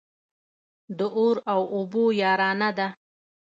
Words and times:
د 0.97 0.99
اور 1.17 1.37
او 1.53 1.61
اوبو 1.75 2.03
يارانه 2.21 2.69
ده. 2.77 2.87